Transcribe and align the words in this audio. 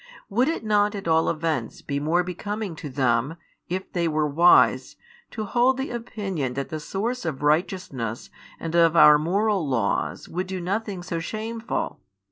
Would 0.29 0.47
it 0.47 0.63
not 0.63 0.95
at 0.95 1.07
all 1.07 1.29
events 1.29 1.83
be 1.83 1.99
more 1.99 2.23
becoming 2.23 2.75
to 2.77 2.89
them, 2.89 3.37
if 3.69 3.93
they 3.93 4.07
were 4.07 4.25
wise, 4.25 4.95
to 5.29 5.43
hold 5.43 5.77
the 5.77 5.91
opinion 5.91 6.55
that 6.55 6.69
the 6.69 6.79
Source 6.79 7.23
of 7.23 7.43
righteousness 7.43 8.31
and 8.59 8.73
of 8.73 8.95
our 8.95 9.19
moral 9.19 9.69
laws 9.69 10.27
would 10.27 10.47
do 10.47 10.59
nothing 10.59 11.03
so 11.03 11.19
shameful? 11.19 11.99